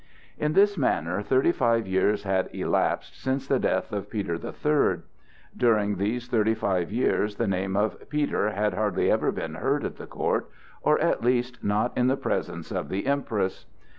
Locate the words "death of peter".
3.59-4.35